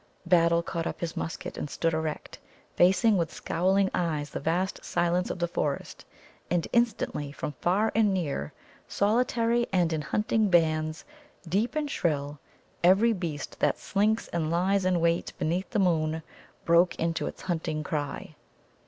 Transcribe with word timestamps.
Battle 0.25 0.63
caught 0.63 0.87
up 0.87 0.99
his 0.99 1.15
musket 1.15 1.57
and 1.59 1.69
stood 1.69 1.93
erect, 1.93 2.39
facing 2.75 3.17
with 3.17 3.31
scowling 3.31 3.91
eyes 3.93 4.31
the 4.31 4.39
vast 4.39 4.83
silence 4.83 5.29
of 5.29 5.37
the 5.37 5.47
forest. 5.47 6.05
And 6.49 6.67
instantly 6.73 7.31
from 7.31 7.51
far 7.61 7.91
and 7.93 8.11
near, 8.11 8.51
solitary 8.87 9.67
and 9.71 9.93
in 9.93 10.01
hunting 10.01 10.49
bands, 10.49 11.05
deep 11.47 11.75
and 11.75 11.87
shrill, 11.87 12.39
every 12.83 13.13
beast 13.13 13.59
that 13.59 13.77
slinks 13.77 14.27
and 14.29 14.49
lies 14.49 14.85
in 14.85 14.99
wait 15.01 15.33
beneath 15.37 15.69
the 15.69 15.77
moon 15.77 16.23
broke 16.65 16.95
into 16.95 17.27
its 17.27 17.43
hunting 17.43 17.83
cry. 17.83 18.33